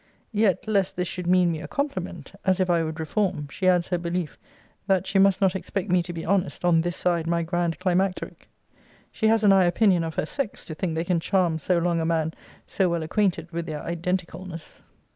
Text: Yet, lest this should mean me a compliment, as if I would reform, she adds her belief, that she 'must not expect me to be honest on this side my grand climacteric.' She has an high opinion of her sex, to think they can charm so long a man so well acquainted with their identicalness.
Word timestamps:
Yet, 0.33 0.67
lest 0.67 0.95
this 0.95 1.07
should 1.07 1.27
mean 1.27 1.51
me 1.51 1.61
a 1.61 1.67
compliment, 1.67 2.31
as 2.43 2.59
if 2.59 2.71
I 2.71 2.81
would 2.83 2.99
reform, 2.99 3.47
she 3.49 3.67
adds 3.67 3.89
her 3.89 3.99
belief, 3.99 4.39
that 4.87 5.05
she 5.05 5.19
'must 5.19 5.39
not 5.41 5.55
expect 5.55 5.91
me 5.91 6.01
to 6.01 6.11
be 6.11 6.25
honest 6.25 6.65
on 6.65 6.81
this 6.81 6.95
side 6.97 7.27
my 7.27 7.43
grand 7.43 7.77
climacteric.' 7.77 8.47
She 9.11 9.27
has 9.27 9.43
an 9.43 9.51
high 9.51 9.65
opinion 9.65 10.03
of 10.03 10.15
her 10.15 10.25
sex, 10.25 10.65
to 10.65 10.73
think 10.73 10.95
they 10.95 11.03
can 11.03 11.19
charm 11.19 11.59
so 11.59 11.77
long 11.77 11.99
a 12.01 12.05
man 12.05 12.33
so 12.65 12.89
well 12.89 13.03
acquainted 13.03 13.51
with 13.51 13.67
their 13.67 13.83
identicalness. 13.83 14.81